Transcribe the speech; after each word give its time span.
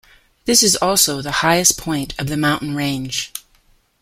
This 0.45 0.63
is 0.63 0.75
also 0.77 1.21
the 1.21 1.29
highest 1.45 1.77
point 1.79 2.15
of 2.19 2.25
the 2.25 2.35
mountain 2.35 2.73
range. 2.73 3.31